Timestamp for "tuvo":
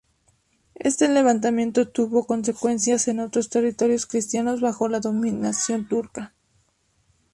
1.87-2.25